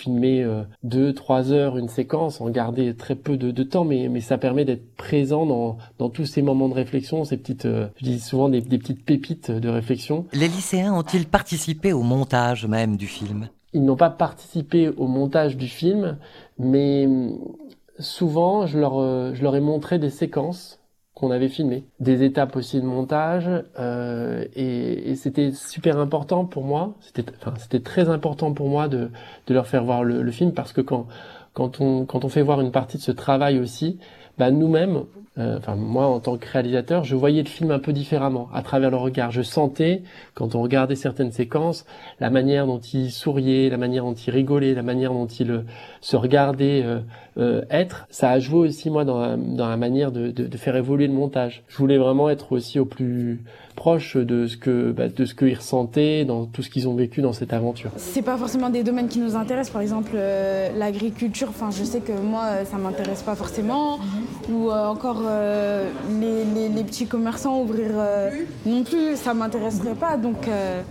filmer 0.00 0.42
euh, 0.42 0.62
deux, 0.82 1.12
trois 1.12 1.52
heures 1.52 1.76
une 1.76 1.88
séquence, 1.88 2.40
en 2.40 2.48
garder 2.50 2.94
très 2.94 3.14
peu 3.14 3.36
de, 3.36 3.50
de 3.50 3.62
temps, 3.62 3.84
mais, 3.84 4.08
mais 4.08 4.20
ça 4.20 4.38
permet 4.38 4.64
d'être 4.64 4.94
présent 4.96 5.46
dans, 5.46 5.76
dans 5.98 6.08
tous 6.08 6.26
ces 6.26 6.42
moments 6.42 6.68
de 6.68 6.74
réflexion, 6.74 7.24
ces 7.24 7.36
petites, 7.36 7.66
euh, 7.66 7.88
je 7.96 8.04
dis 8.04 8.20
souvent 8.20 8.48
des, 8.48 8.60
des 8.60 8.78
petites 8.78 9.04
pépites 9.04 9.50
de 9.50 9.68
réflexion. 9.68 10.24
Les 10.32 10.48
lycéens 10.48 10.94
ont-ils 10.94 11.26
participé 11.26 11.92
au 11.92 12.02
montage 12.02 12.66
même 12.66 12.96
du 12.96 13.06
film? 13.06 13.48
Ils 13.72 13.84
n'ont 13.84 13.96
pas 13.96 14.10
participé 14.10 14.88
au 14.88 15.06
montage 15.06 15.56
du 15.56 15.68
film, 15.68 16.18
mais 16.58 17.06
hum, 17.06 17.38
souvent 17.98 18.66
je 18.66 18.78
leur, 18.78 18.98
euh, 18.98 19.32
je 19.34 19.42
leur 19.42 19.54
ai 19.54 19.60
montré 19.60 19.98
des 19.98 20.10
séquences 20.10 20.79
qu'on 21.20 21.30
avait 21.30 21.48
filmé, 21.48 21.84
des 22.00 22.22
étapes 22.24 22.56
aussi 22.56 22.80
de 22.80 22.86
montage, 22.86 23.46
euh, 23.78 24.46
et, 24.56 25.14
c'était 25.16 25.52
super 25.52 25.98
important 25.98 26.46
pour 26.46 26.64
moi. 26.64 26.94
C'était, 27.00 27.30
enfin, 27.40 27.52
c'était 27.58 27.80
très 27.80 28.08
important 28.08 28.54
pour 28.54 28.68
moi 28.68 28.88
de, 28.88 29.10
de 29.46 29.54
leur 29.54 29.66
faire 29.66 29.84
voir 29.84 30.02
le, 30.02 30.30
film 30.30 30.52
parce 30.52 30.72
que 30.72 30.80
quand 30.80 31.06
quand 31.52 31.80
on 31.80 32.06
quand 32.06 32.24
on 32.24 32.28
fait 32.28 32.42
voir 32.42 32.60
une 32.60 32.70
partie 32.70 32.96
de 32.96 33.02
ce 33.02 33.12
travail 33.12 33.58
aussi, 33.58 33.98
bah 34.38 34.50
nous-mêmes, 34.50 35.02
enfin 35.58 35.76
moi 35.76 36.06
en 36.06 36.20
tant 36.20 36.36
que 36.36 36.46
réalisateur, 36.46 37.04
je 37.04 37.16
voyais 37.16 37.42
le 37.42 37.48
film 37.48 37.70
un 37.70 37.78
peu 37.78 37.92
différemment 37.92 38.48
à 38.52 38.62
travers 38.62 38.90
le 38.90 38.96
regard. 38.96 39.30
Je 39.30 39.42
sentais 39.42 40.02
quand 40.34 40.54
on 40.54 40.62
regardait 40.62 40.96
certaines 40.96 41.32
séquences 41.32 41.84
la 42.20 42.30
manière 42.30 42.66
dont 42.66 42.78
il 42.78 43.10
souriait, 43.10 43.68
la 43.68 43.76
manière 43.76 44.04
dont 44.04 44.14
il 44.14 44.30
rigolait, 44.30 44.74
la 44.74 44.82
manière 44.82 45.12
dont 45.12 45.26
il 45.26 45.50
euh, 45.50 45.60
se 46.00 46.16
regardait 46.16 46.84
euh, 47.38 47.62
être. 47.70 48.06
Ça 48.10 48.30
a 48.30 48.38
joué 48.38 48.68
aussi 48.68 48.90
moi 48.90 49.04
dans 49.04 49.20
la, 49.20 49.36
dans 49.36 49.68
la 49.68 49.76
manière 49.76 50.12
de, 50.12 50.32
faire 50.56 50.76
évoluer 50.76 51.06
le 51.06 51.12
montage. 51.12 51.62
Je 51.68 51.76
voulais 51.78 51.98
vraiment 51.98 52.28
être 52.28 52.52
aussi 52.52 52.78
au 52.78 52.84
plus 52.84 53.42
proche 53.76 54.16
de 54.16 54.46
ce 54.46 54.56
que 54.56 54.92
bah, 54.92 55.08
de 55.08 55.24
ce 55.24 55.34
qu'ils 55.34 55.56
ressentaient 55.56 56.24
dans 56.24 56.44
tout 56.44 56.62
ce 56.62 56.68
qu'ils 56.68 56.88
ont 56.88 56.94
vécu 56.94 57.22
dans 57.22 57.32
cette 57.32 57.52
aventure. 57.52 57.90
C'est 57.96 58.22
pas 58.22 58.36
forcément 58.36 58.68
des 58.68 58.82
domaines 58.82 59.08
qui 59.08 59.20
nous 59.20 59.36
intéressent, 59.36 59.72
par 59.72 59.80
exemple 59.80 60.16
l'agriculture. 60.76 61.48
Enfin, 61.48 61.70
je 61.70 61.84
sais 61.84 62.00
que 62.00 62.12
moi 62.12 62.64
ça 62.64 62.76
m'intéresse 62.76 63.22
pas 63.22 63.36
forcément, 63.36 63.98
ou 64.52 64.70
encore 64.70 65.22
euh, 65.30 65.90
les, 66.20 66.44
les, 66.44 66.68
les, 66.68 66.84
petits 66.84 67.06
commerçants 67.06 67.60
ouvrir 67.60 67.90
euh, 67.94 68.30
non 68.66 68.82
plus, 68.84 69.16
ça 69.16 69.34
m'intéresserait 69.34 69.94
pas. 69.94 70.16
Donc, 70.16 70.48
euh... 70.48 70.82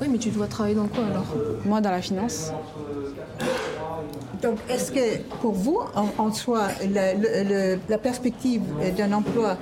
Oui, 0.00 0.08
mais 0.10 0.18
tu 0.18 0.30
dois 0.30 0.46
travailler 0.46 0.76
dans 0.76 0.86
quoi 0.86 1.04
alors? 1.04 1.26
Moi, 1.64 1.80
dans 1.80 1.90
la 1.90 2.00
finance. 2.00 2.52
Donc, 4.42 4.58
est-ce 4.70 4.92
que 4.92 5.18
pour 5.40 5.52
vous, 5.52 5.80
en, 5.94 6.08
en 6.18 6.32
soi, 6.32 6.68
la, 6.92 7.14
le, 7.14 7.78
la 7.88 7.98
perspective 7.98 8.62
d'un 8.96 9.12
emploi 9.12 9.56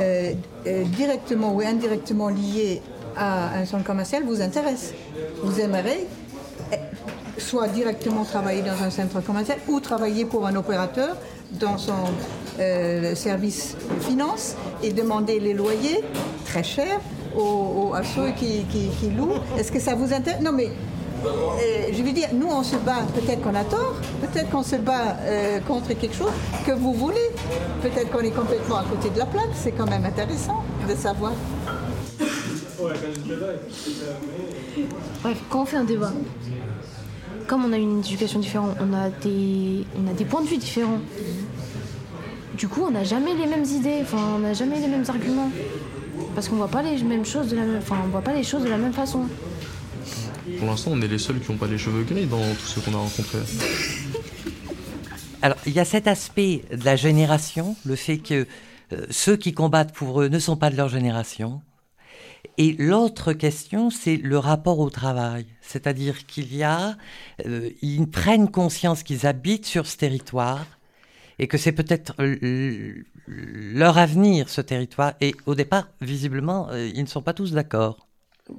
euh, 0.00 0.32
euh, 0.66 0.84
directement 0.84 1.54
ou 1.54 1.60
indirectement 1.60 2.28
lié 2.28 2.80
à 3.16 3.58
un 3.58 3.66
centre 3.66 3.84
commercial 3.84 4.22
vous 4.24 4.40
intéresse? 4.40 4.94
Vous 5.42 5.60
aimeriez 5.60 6.06
eh, 6.72 6.76
soit 7.38 7.68
directement 7.68 8.24
travailler 8.24 8.62
dans 8.62 8.82
un 8.82 8.90
centre 8.90 9.20
commercial 9.20 9.58
ou 9.68 9.80
travailler 9.80 10.24
pour 10.24 10.46
un 10.46 10.56
opérateur 10.56 11.16
dans 11.52 11.76
son 11.76 11.92
euh, 12.60 13.14
service 13.14 13.76
de 13.96 14.02
finance 14.04 14.56
et 14.82 14.92
demander 14.92 15.40
les 15.40 15.54
loyers 15.54 16.02
très 16.44 16.62
chers 16.62 17.00
à 17.94 18.02
ceux 18.04 18.30
qui, 18.36 18.64
qui, 18.70 19.10
louent 19.10 19.34
Est-ce 19.58 19.72
que 19.72 19.80
ça 19.80 19.94
vous 19.94 20.12
intéresse? 20.12 20.42
Non, 20.42 20.52
mais 20.52 20.70
euh, 21.24 21.88
je 21.92 22.02
veux 22.02 22.12
dire, 22.12 22.28
nous 22.32 22.48
on 22.48 22.62
se 22.62 22.76
bat, 22.76 23.02
peut-être 23.14 23.42
qu'on 23.42 23.54
a 23.54 23.64
tort, 23.64 23.94
peut-être 24.20 24.50
qu'on 24.50 24.62
se 24.62 24.76
bat 24.76 25.16
euh, 25.20 25.60
contre 25.60 25.88
quelque 25.88 26.14
chose 26.14 26.32
que 26.66 26.72
vous 26.72 26.92
voulez, 26.92 27.30
peut-être 27.80 28.10
qu'on 28.10 28.20
est 28.20 28.34
complètement 28.34 28.76
à 28.76 28.84
côté 28.84 29.10
de 29.10 29.18
la 29.18 29.26
plaque, 29.26 29.50
c'est 29.54 29.72
quand 29.72 29.88
même 29.88 30.04
intéressant 30.04 30.64
de 30.88 30.94
savoir. 30.94 31.32
Bref, 35.22 35.38
quand 35.48 35.62
on 35.62 35.64
fait 35.64 35.76
un 35.76 35.84
débat, 35.84 36.12
comme 37.46 37.64
on 37.64 37.72
a 37.72 37.76
une 37.76 38.00
éducation 38.00 38.40
différente, 38.40 38.76
on 38.80 38.92
a 38.92 39.08
des, 39.22 39.84
on 39.96 40.10
a 40.10 40.14
des 40.14 40.24
points 40.24 40.42
de 40.42 40.48
vue 40.48 40.58
différents. 40.58 40.98
Du 42.62 42.68
coup, 42.68 42.84
on 42.86 42.92
n'a 42.92 43.02
jamais 43.02 43.34
les 43.34 43.48
mêmes 43.48 43.64
idées, 43.64 43.98
enfin, 44.02 44.34
on 44.36 44.38
n'a 44.38 44.52
jamais 44.52 44.78
les 44.78 44.86
mêmes 44.86 45.02
arguments. 45.08 45.50
Parce 46.32 46.48
qu'on 46.48 46.54
voit 46.54 46.68
pas 46.68 46.80
les 46.80 47.02
mêmes 47.02 47.24
choses 47.24 47.48
de 47.48 47.56
la 47.56 47.62
même, 47.62 47.78
enfin, 47.78 47.96
on 48.04 48.06
voit 48.06 48.22
pas 48.22 48.34
les 48.34 48.44
choses 48.44 48.62
de 48.62 48.68
la 48.68 48.78
même 48.78 48.92
façon. 48.92 49.26
Pour 50.60 50.68
l'instant, 50.68 50.92
on 50.94 51.02
est 51.02 51.08
les 51.08 51.18
seuls 51.18 51.40
qui 51.40 51.50
n'ont 51.50 51.58
pas 51.58 51.66
les 51.66 51.76
cheveux 51.76 52.04
gris 52.04 52.26
dans 52.26 52.38
tous 52.54 52.66
ceux 52.66 52.80
qu'on 52.80 52.94
a 52.94 52.98
rencontrés. 52.98 53.40
Alors, 55.42 55.56
il 55.66 55.72
y 55.72 55.80
a 55.80 55.84
cet 55.84 56.06
aspect 56.06 56.62
de 56.70 56.84
la 56.84 56.94
génération, 56.94 57.74
le 57.84 57.96
fait 57.96 58.18
que 58.18 58.46
euh, 58.92 59.06
ceux 59.10 59.36
qui 59.36 59.52
combattent 59.54 59.92
pour 59.92 60.22
eux 60.22 60.28
ne 60.28 60.38
sont 60.38 60.56
pas 60.56 60.70
de 60.70 60.76
leur 60.76 60.88
génération. 60.88 61.62
Et 62.58 62.76
l'autre 62.78 63.32
question, 63.32 63.90
c'est 63.90 64.18
le 64.18 64.38
rapport 64.38 64.78
au 64.78 64.88
travail. 64.88 65.46
C'est-à-dire 65.62 66.26
qu'il 66.26 66.54
y 66.54 66.62
a, 66.62 66.96
euh, 67.44 67.70
ils 67.82 68.06
prennent 68.06 68.48
conscience 68.48 69.02
qu'ils 69.02 69.26
habitent 69.26 69.66
sur 69.66 69.88
ce 69.88 69.96
territoire 69.96 70.64
et 71.42 71.48
que 71.48 71.58
c'est 71.58 71.72
peut-être 71.72 72.14
leur 73.26 73.98
avenir, 73.98 74.48
ce 74.48 74.60
territoire. 74.60 75.14
Et 75.20 75.34
au 75.46 75.56
départ, 75.56 75.88
visiblement, 76.00 76.68
euh, 76.70 76.88
ils 76.94 77.02
ne 77.02 77.08
sont 77.08 77.20
pas 77.20 77.34
tous 77.34 77.52
d'accord. 77.52 78.06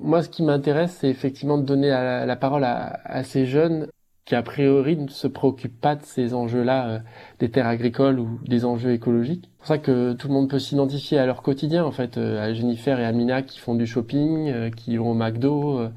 Moi, 0.02 0.22
ce 0.22 0.28
qui 0.28 0.44
m'intéresse, 0.44 0.98
c'est 1.00 1.08
effectivement 1.08 1.58
de 1.58 1.64
donner 1.64 1.88
la, 1.88 2.36
parole 2.36 2.66
à, 2.66 3.24
ces 3.24 3.46
jeunes 3.46 3.88
qui, 4.26 4.36
a 4.36 4.42
priori, 4.42 4.98
ne 4.98 5.08
se 5.08 5.28
préoccupent 5.28 5.80
pas 5.80 5.96
de 5.96 6.04
ces 6.04 6.34
enjeux-là, 6.34 6.90
euh, 6.90 7.00
des 7.40 7.50
terres 7.50 7.68
agricoles 7.68 8.20
ou 8.20 8.42
des 8.46 8.66
enjeux 8.66 8.92
écologiques. 8.92 9.46
C'est 9.46 9.58
pour 9.60 9.68
ça 9.68 9.78
que 9.78 10.12
tout 10.12 10.28
le 10.28 10.34
monde 10.34 10.50
peut 10.50 10.60
s'identifier 10.60 11.18
à 11.20 11.26
leur 11.26 11.42
quotidien, 11.42 11.86
en 11.86 11.92
fait, 11.92 12.18
euh, 12.18 12.44
à 12.44 12.54
Jennifer 12.54 13.00
et 13.00 13.06
Amina 13.06 13.44
qui 13.44 13.60
font 13.60 13.76
du 13.76 13.88
shopping, 13.88 14.72
qui 14.72 14.98
vont 14.98 15.12
au 15.12 15.16
McDo, 15.16 15.88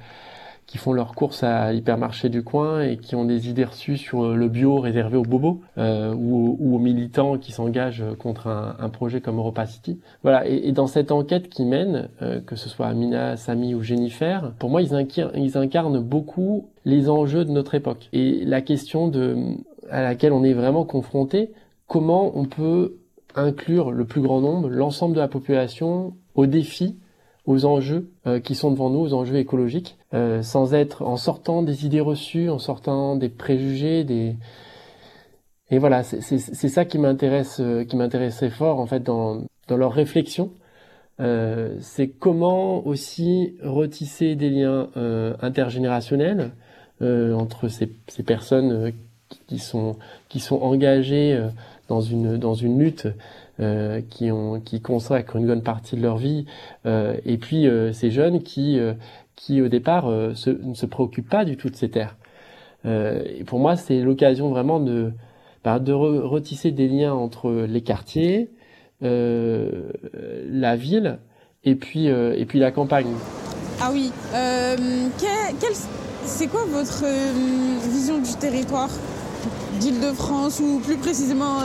qui 0.67 0.79
font 0.79 0.93
leurs 0.93 1.15
courses 1.15 1.45
à 1.45 1.73
l'hypermarché 1.73 2.29
du 2.29 2.43
coin 2.43 2.83
et 2.83 2.97
qui 2.97 3.15
ont 3.15 3.25
des 3.25 3.49
idées 3.49 3.65
reçues 3.65 3.97
sur 3.97 4.25
euh, 4.25 4.35
le 4.35 4.49
bio 4.49 4.81
réservé 4.81 5.17
aux 5.17 5.23
bobos 5.23 5.61
euh, 5.79 6.13
ou, 6.13 6.75
aux 6.75 6.79
militants 6.79 7.39
qui 7.39 7.53
s'engagent 7.53 8.05
contre 8.19 8.49
un, 8.49 8.89
projet 8.89 9.21
comme 9.21 9.39
Europa 9.39 9.67
City. 9.67 10.01
Voilà. 10.23 10.47
Et, 10.47 10.73
dans 10.73 10.87
cette 10.87 11.13
enquête 11.13 11.49
qui 11.49 11.65
mène, 11.65 12.09
euh, 12.23 12.41
que 12.41 12.57
ce 12.57 12.69
soit 12.69 12.87
Amina, 12.87 13.37
Sami 13.37 13.75
ou 13.75 13.83
Jennifer, 13.83 14.53
pour 14.59 14.71
moi, 14.71 14.83
ils, 14.83 14.95
incarnent, 14.95 15.33
ils 15.37 15.57
incarnent 15.57 16.01
beaucoup 16.01 16.69
les 16.85 17.09
enjeux 17.09 17.45
de 17.45 17.51
notre 17.51 17.75
époque 17.75 18.09
et 18.13 18.45
la 18.45 18.61
question 18.61 19.09
de 19.09 19.37
à 19.89 20.03
laquelle 20.03 20.33
on 20.33 20.43
est 20.43 20.53
vraiment 20.53 20.85
confronté. 20.85 21.53
Comment 21.87 22.37
on 22.37 22.45
peut 22.45 22.97
inclure 23.37 23.93
le 23.93 24.05
plus 24.05 24.21
grand 24.21 24.41
nombre, 24.41 24.69
l'ensemble 24.69 25.15
de 25.15 25.21
la 25.21 25.29
population, 25.29 26.15
au 26.35 26.47
défi 26.47 26.97
aux 27.47 27.65
enjeux 27.65 28.11
euh, 28.27 28.41
qui 28.41 28.55
sont 28.55 28.71
devant 28.71 28.91
nous, 28.91 29.01
aux 29.01 29.15
enjeux 29.15 29.37
écologiques, 29.37 29.97
euh, 30.15 30.43
sans 30.43 30.75
être 30.75 31.03
en 31.03 31.17
sortant 31.17 31.63
des 31.63 31.87
idées 31.87 32.01
reçues, 32.01 32.51
en 32.51 32.59
sortant 32.59 33.17
des 33.17 33.29
préjugés, 33.29 34.05
des 34.05 34.37
et 35.69 35.79
voilà, 35.79 36.05
c'est 36.05 36.39
ça 36.69 36.85
qui 36.85 36.97
m'intéresse, 36.97 37.59
euh, 37.59 37.85
qui 37.85 37.97
m'intéressait 37.97 38.51
fort 38.51 38.79
en 38.79 38.87
fait 38.87 39.03
dans 39.03 39.43
dans 39.69 39.77
leur 39.77 39.93
réflexion. 39.93 40.51
c'est 41.81 42.09
comment 42.09 42.87
aussi 42.87 43.57
retisser 43.63 44.37
des 44.37 44.51
liens 44.51 44.89
intergénérationnels 45.41 46.53
entre 47.01 47.69
ces, 47.69 47.91
ces 48.07 48.23
personnes 48.23 48.93
qui 49.49 49.59
sont 49.59 49.97
qui 50.29 50.41
sont 50.41 50.61
engagées 50.63 51.33
dans 51.89 52.01
une 52.01 52.37
dans 52.37 52.55
une 52.55 52.79
lutte 52.79 53.09
euh, 53.59 54.03
qui 54.11 54.31
ont 54.31 54.61
qui 54.61 54.83
consacrent 54.83 55.37
une 55.37 55.47
bonne 55.47 55.63
partie 55.63 55.97
de 55.97 56.03
leur 56.03 56.19
vie, 56.19 56.45
euh, 56.85 57.17
et 57.25 57.39
puis 57.39 57.67
euh, 57.67 57.91
ces 57.91 58.11
jeunes 58.11 58.43
qui 58.43 58.79
qui 59.35 59.63
au 59.63 59.69
départ 59.69 60.11
se, 60.35 60.51
ne 60.51 60.75
se 60.75 60.85
préoccupent 60.85 61.31
pas 61.31 61.47
du 61.47 61.57
tout 61.57 61.71
de 61.71 61.77
ces 61.77 61.89
terres. 61.89 62.17
et 62.85 63.45
pour 63.47 63.59
moi, 63.59 63.77
c'est 63.77 64.01
l'occasion 64.01 64.51
vraiment 64.51 64.79
de 64.79 65.11
bah, 65.65 65.79
de 65.79 65.95
retisser 65.95 66.71
des 66.71 66.87
liens 66.87 67.15
entre 67.15 67.51
les 67.67 67.81
quartiers, 67.81 68.51
la 69.01 70.77
ville 70.77 71.19
et 71.65 71.77
puis 71.77 72.09
et 72.09 72.45
puis 72.47 72.59
la 72.59 72.73
campagne. 72.73 73.15
Ah 73.81 73.91
oui. 73.91 74.13
quel, 75.19 75.73
c'est 76.25 76.49
quoi 76.49 76.65
votre 76.67 77.05
vision 77.91 78.19
du 78.19 78.35
territoire? 78.39 78.91
d'Île-de-France 79.79 80.61
ou 80.61 80.81
plus 80.81 80.97
précisément 80.97 81.61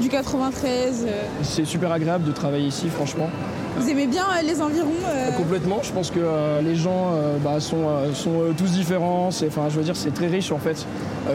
du 0.00 0.08
93. 0.08 1.06
Euh. 1.06 1.22
C'est 1.42 1.64
super 1.64 1.92
agréable 1.92 2.24
de 2.24 2.32
travailler 2.32 2.66
ici, 2.66 2.88
franchement. 2.88 3.28
Vous 3.76 3.88
aimez 3.88 4.06
bien 4.06 4.24
euh, 4.24 4.42
les 4.42 4.60
environs 4.60 4.88
euh 5.06 5.32
Complètement. 5.32 5.80
Je 5.82 5.92
pense 5.92 6.10
que 6.10 6.62
les 6.62 6.74
gens 6.74 7.12
bah, 7.42 7.60
sont, 7.60 7.86
sont 8.14 8.54
tous 8.56 8.72
différents. 8.72 9.28
Enfin, 9.28 9.68
je 9.68 9.76
veux 9.76 9.84
dire, 9.84 9.96
c'est 9.96 10.12
très 10.12 10.26
riche 10.26 10.52
en 10.52 10.58
fait, 10.58 10.86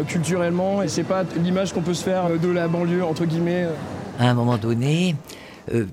culturellement. 0.08 0.82
Et 0.82 0.88
c'est 0.88 1.04
pas 1.04 1.24
l'image 1.42 1.74
qu'on 1.74 1.82
peut 1.82 1.94
se 1.94 2.04
faire 2.04 2.38
de 2.40 2.50
la 2.50 2.68
banlieue 2.68 3.04
entre 3.04 3.26
guillemets. 3.26 3.68
À 4.20 4.30
un 4.30 4.34
moment 4.34 4.58
donné, 4.58 5.16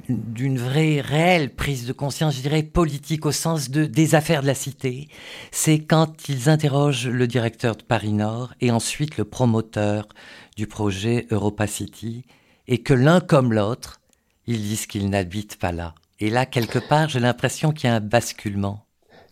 d'une 0.08 0.58
vraie, 0.58 1.00
réelle 1.00 1.54
prise 1.54 1.86
de 1.86 1.92
conscience, 1.92 2.36
je 2.36 2.42
dirais, 2.42 2.62
politique 2.62 3.26
au 3.26 3.32
sens 3.32 3.70
de, 3.70 3.84
des 3.84 4.14
affaires 4.14 4.42
de 4.42 4.46
la 4.46 4.54
cité, 4.54 5.08
c'est 5.52 5.78
quand 5.78 6.28
ils 6.28 6.48
interrogent 6.48 7.08
le 7.08 7.26
directeur 7.26 7.76
de 7.76 7.82
Paris 7.82 8.12
Nord 8.12 8.52
et 8.60 8.70
ensuite 8.70 9.16
le 9.16 9.24
promoteur 9.24 10.08
du 10.56 10.66
projet 10.66 11.26
Europa 11.30 11.66
City 11.66 12.24
et 12.70 12.78
que 12.78 12.94
l'un 12.94 13.20
comme 13.20 13.52
l'autre, 13.52 14.00
ils 14.46 14.56
disent 14.56 14.86
qu'ils 14.86 15.10
n'habitent 15.10 15.58
pas 15.58 15.72
là. 15.72 15.94
Et 16.20 16.30
là, 16.30 16.46
quelque 16.46 16.78
part, 16.78 17.08
j'ai 17.08 17.20
l'impression 17.20 17.72
qu'il 17.72 17.90
y 17.90 17.92
a 17.92 17.96
un 17.96 18.00
basculement. 18.00 18.84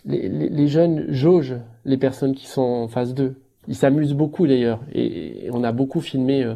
Les, 0.05 0.69
jeunes 0.69 1.07
jaugent 1.09 1.59
les 1.85 1.97
personnes 1.97 2.35
qui 2.35 2.47
sont 2.47 2.63
en 2.63 2.89
face 2.89 3.15
d'eux. 3.15 3.41
Ils 3.69 3.77
s'amusent 3.77 4.15
beaucoup 4.15 4.47
d'ailleurs. 4.47 4.81
Et, 4.93 5.49
on 5.53 5.63
a 5.63 5.71
beaucoup 5.71 6.01
filmé 6.01 6.43
euh, 6.43 6.55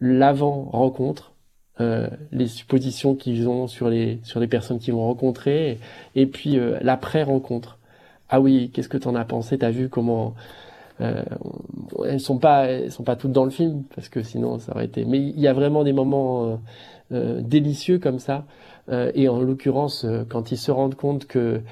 l'avant-rencontre, 0.00 1.34
euh, 1.80 2.08
les 2.32 2.46
suppositions 2.46 3.14
qu'ils 3.14 3.48
ont 3.48 3.66
sur 3.66 3.90
les, 3.90 4.20
sur 4.22 4.40
les 4.40 4.46
personnes 4.46 4.78
qu'ils 4.78 4.94
vont 4.94 5.04
rencontrer, 5.04 5.78
et, 6.14 6.26
puis 6.26 6.58
euh, 6.58 6.78
l'après-rencontre. 6.80 7.78
Ah 8.30 8.40
oui, 8.40 8.70
qu'est-ce 8.72 8.88
que 8.88 8.96
t'en 8.96 9.14
as 9.14 9.24
pensé? 9.24 9.58
T'as 9.58 9.70
vu 9.70 9.90
comment 9.90 10.34
elles 11.00 12.20
sont 12.20 12.38
pas, 12.38 12.66
elles 12.66 12.92
sont 12.92 13.02
pas 13.02 13.16
toutes 13.16 13.32
dans 13.32 13.44
le 13.44 13.50
film 13.50 13.84
parce 13.94 14.08
que 14.08 14.22
sinon 14.22 14.58
ça 14.58 14.72
aurait 14.72 14.86
été. 14.86 15.04
Mais 15.04 15.18
il 15.18 15.40
y 15.40 15.48
a 15.48 15.52
vraiment 15.52 15.84
des 15.84 15.92
moments 15.92 16.46
euh, 16.46 16.56
euh 17.12 17.40
délicieux 17.40 17.98
comme 17.98 18.18
ça. 18.18 18.44
Euh, 18.90 19.10
et 19.14 19.28
en 19.28 19.40
l'occurrence, 19.40 20.04
euh, 20.04 20.24
quand 20.28 20.52
ils 20.52 20.58
se 20.58 20.70
rendent 20.70 20.94
compte 20.94 21.26
que 21.26 21.62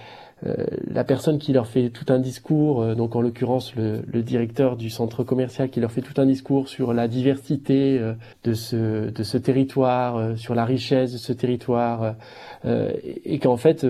la 0.86 1.04
personne 1.04 1.38
qui 1.38 1.52
leur 1.52 1.66
fait 1.66 1.90
tout 1.90 2.06
un 2.08 2.18
discours, 2.18 2.94
donc 2.96 3.14
en 3.14 3.20
l'occurrence 3.20 3.74
le, 3.76 4.02
le, 4.06 4.22
directeur 4.22 4.76
du 4.76 4.90
centre 4.90 5.22
commercial 5.22 5.70
qui 5.70 5.80
leur 5.80 5.92
fait 5.92 6.00
tout 6.00 6.20
un 6.20 6.26
discours 6.26 6.68
sur 6.68 6.92
la 6.92 7.06
diversité 7.06 8.00
de 8.44 8.52
ce 8.52 9.10
de 9.10 9.22
ce 9.22 9.38
territoire, 9.38 10.36
sur 10.36 10.54
la 10.54 10.64
richesse 10.64 11.12
de 11.12 11.18
ce 11.18 11.32
territoire, 11.32 12.16
et 12.64 13.38
qu'en 13.38 13.56
fait 13.56 13.86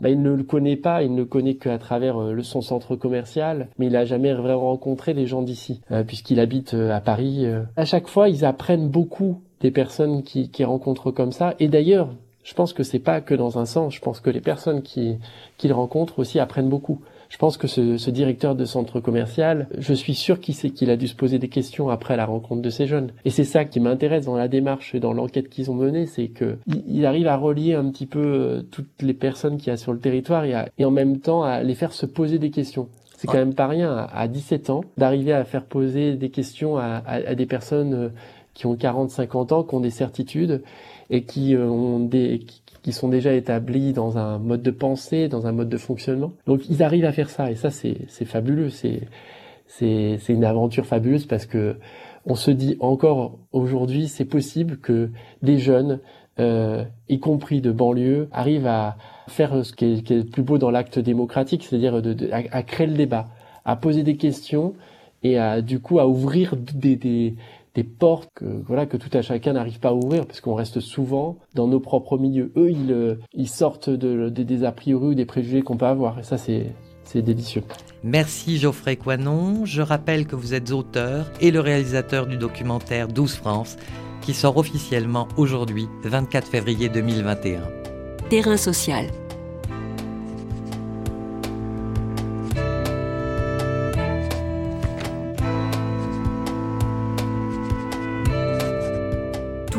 bah, 0.00 0.10
il 0.10 0.22
ne 0.22 0.30
le 0.30 0.44
connaît 0.44 0.76
pas, 0.76 1.02
il 1.02 1.12
ne 1.12 1.18
le 1.18 1.24
connaît 1.24 1.54
qu'à 1.54 1.76
travers 1.78 2.18
euh, 2.18 2.32
le, 2.32 2.42
son 2.44 2.60
centre 2.60 2.94
commercial, 2.94 3.68
mais 3.78 3.86
il 3.86 3.96
a 3.96 4.04
jamais 4.04 4.32
vraiment 4.32 4.60
rencontré 4.60 5.12
les 5.12 5.26
gens 5.26 5.42
d'ici, 5.42 5.80
euh, 5.90 6.04
puisqu'il 6.04 6.38
habite 6.38 6.74
euh, 6.74 6.92
à 6.92 7.00
Paris. 7.00 7.46
À 7.76 7.84
chaque 7.84 8.06
fois, 8.06 8.28
ils 8.28 8.44
apprennent 8.44 8.88
beaucoup 8.88 9.40
des 9.60 9.72
personnes 9.72 10.22
qui, 10.22 10.50
qui 10.50 10.62
rencontrent 10.64 11.10
comme 11.10 11.32
ça. 11.32 11.54
Et 11.58 11.66
d'ailleurs, 11.66 12.10
je 12.48 12.54
pense 12.54 12.72
que 12.72 12.82
c'est 12.82 12.98
pas 12.98 13.20
que 13.20 13.34
dans 13.34 13.58
un 13.58 13.66
sens. 13.66 13.94
Je 13.94 14.00
pense 14.00 14.20
que 14.20 14.30
les 14.30 14.40
personnes 14.40 14.80
qui 14.80 15.18
qu'ils 15.58 15.74
rencontrent 15.74 16.18
aussi 16.18 16.40
apprennent 16.40 16.70
beaucoup. 16.70 17.02
Je 17.28 17.36
pense 17.36 17.58
que 17.58 17.66
ce, 17.66 17.98
ce, 17.98 18.10
directeur 18.10 18.54
de 18.54 18.64
centre 18.64 19.00
commercial, 19.00 19.68
je 19.76 19.92
suis 19.92 20.14
sûr 20.14 20.40
qu'il 20.40 20.54
sait 20.54 20.70
qu'il 20.70 20.88
a 20.88 20.96
dû 20.96 21.08
se 21.08 21.14
poser 21.14 21.38
des 21.38 21.50
questions 21.50 21.90
après 21.90 22.16
la 22.16 22.24
rencontre 22.24 22.62
de 22.62 22.70
ces 22.70 22.86
jeunes. 22.86 23.10
Et 23.26 23.30
c'est 23.30 23.44
ça 23.44 23.66
qui 23.66 23.80
m'intéresse 23.80 24.24
dans 24.24 24.36
la 24.36 24.48
démarche 24.48 24.94
et 24.94 25.00
dans 25.00 25.12
l'enquête 25.12 25.50
qu'ils 25.50 25.70
ont 25.70 25.74
menée, 25.74 26.06
c'est 26.06 26.28
que 26.28 26.56
il, 26.66 27.04
arrive 27.04 27.26
à 27.26 27.36
relier 27.36 27.74
un 27.74 27.90
petit 27.90 28.06
peu 28.06 28.18
euh, 28.18 28.62
toutes 28.62 29.02
les 29.02 29.12
personnes 29.12 29.58
qu'il 29.58 29.68
y 29.68 29.74
a 29.74 29.76
sur 29.76 29.92
le 29.92 29.98
territoire 29.98 30.46
et, 30.46 30.54
et 30.78 30.86
en 30.86 30.90
même 30.90 31.18
temps 31.18 31.42
à 31.42 31.62
les 31.62 31.74
faire 31.74 31.92
se 31.92 32.06
poser 32.06 32.38
des 32.38 32.50
questions. 32.50 32.88
C'est 33.18 33.26
quand 33.26 33.34
même 33.34 33.54
pas 33.54 33.66
rien 33.66 34.08
à, 34.10 34.26
17 34.26 34.70
ans 34.70 34.80
d'arriver 34.96 35.34
à 35.34 35.44
faire 35.44 35.64
poser 35.64 36.14
des 36.14 36.30
questions 36.30 36.78
à, 36.78 37.02
à, 37.04 37.34
des 37.34 37.46
personnes 37.46 37.92
euh, 37.92 38.08
qui 38.54 38.64
ont 38.64 38.74
40, 38.74 39.10
50 39.10 39.52
ans, 39.52 39.64
qui 39.64 39.74
ont 39.74 39.80
des 39.80 39.90
certitudes 39.90 40.62
et 41.10 41.22
qui 41.22 41.54
euh, 41.54 41.66
ont 41.68 42.00
des 42.00 42.42
qui 42.82 42.92
sont 42.92 43.08
déjà 43.08 43.32
établis 43.34 43.92
dans 43.92 44.18
un 44.18 44.38
mode 44.38 44.62
de 44.62 44.70
pensée, 44.70 45.28
dans 45.28 45.46
un 45.46 45.52
mode 45.52 45.68
de 45.68 45.76
fonctionnement. 45.78 46.32
Donc 46.46 46.68
ils 46.70 46.82
arrivent 46.82 47.04
à 47.04 47.12
faire 47.12 47.30
ça 47.30 47.50
et 47.50 47.56
ça 47.56 47.70
c'est 47.70 47.98
c'est 48.08 48.24
fabuleux, 48.24 48.70
c'est 48.70 49.02
c'est 49.66 50.18
c'est 50.20 50.32
une 50.32 50.44
aventure 50.44 50.86
fabuleuse 50.86 51.26
parce 51.26 51.46
que 51.46 51.76
on 52.26 52.34
se 52.34 52.50
dit 52.50 52.76
encore 52.80 53.38
aujourd'hui 53.52 54.08
c'est 54.08 54.24
possible 54.24 54.78
que 54.78 55.10
des 55.42 55.58
jeunes 55.58 56.00
euh, 56.40 56.84
y 57.08 57.18
compris 57.18 57.60
de 57.60 57.72
banlieue, 57.72 58.28
arrivent 58.32 58.66
à 58.68 58.96
faire 59.28 59.64
ce 59.64 59.72
qui 59.72 59.84
est, 59.86 60.02
qui 60.02 60.14
est 60.14 60.18
le 60.18 60.24
plus 60.24 60.42
beau 60.42 60.56
dans 60.56 60.70
l'acte 60.70 60.98
démocratique, 60.98 61.64
c'est-à-dire 61.64 62.00
de, 62.00 62.12
de- 62.12 62.30
à, 62.30 62.42
à 62.52 62.62
créer 62.62 62.86
le 62.86 62.94
débat, 62.94 63.28
à 63.64 63.74
poser 63.76 64.04
des 64.04 64.16
questions 64.16 64.74
et 65.24 65.36
à 65.36 65.62
du 65.62 65.80
coup 65.80 65.98
à 65.98 66.06
ouvrir 66.06 66.54
des, 66.56 66.94
des, 66.96 67.34
des 67.78 67.84
portes 67.84 68.28
que 68.34 68.44
voilà 68.66 68.86
que 68.86 68.96
tout 68.96 69.10
à 69.16 69.22
chacun 69.22 69.52
n'arrive 69.52 69.78
pas 69.78 69.90
à 69.90 69.92
ouvrir 69.94 70.26
parce 70.26 70.40
qu'on 70.40 70.54
reste 70.54 70.80
souvent 70.80 71.38
dans 71.54 71.68
nos 71.68 71.78
propres 71.80 72.18
milieux. 72.18 72.50
Eux, 72.56 72.70
ils, 72.70 72.90
euh, 72.92 73.14
ils 73.34 73.48
sortent 73.48 73.88
de, 73.90 74.28
de- 74.30 74.42
des 74.42 74.64
a 74.64 74.72
priori 74.72 75.06
ou 75.08 75.14
des 75.14 75.24
préjugés 75.26 75.62
qu'on 75.62 75.76
peut 75.76 75.86
avoir 75.86 76.18
et 76.18 76.22
ça 76.24 76.38
c'est 76.38 76.66
c'est 77.04 77.22
délicieux. 77.22 77.62
Merci 78.02 78.58
Geoffrey 78.58 78.96
Coinon. 78.96 79.64
Je 79.64 79.80
rappelle 79.80 80.26
que 80.26 80.34
vous 80.36 80.52
êtes 80.54 80.72
auteur 80.72 81.30
et 81.40 81.50
le 81.50 81.60
réalisateur 81.60 82.26
du 82.26 82.36
documentaire 82.36 83.06
12 83.08 83.34
France 83.36 83.76
qui 84.22 84.34
sort 84.34 84.56
officiellement 84.56 85.28
aujourd'hui, 85.36 85.86
24 86.04 86.48
février 86.48 86.88
2021. 86.88 87.60
Terrain 88.28 88.56
social. 88.58 89.06